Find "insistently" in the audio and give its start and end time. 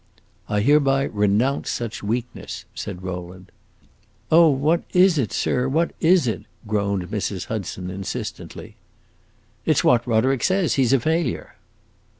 7.91-8.77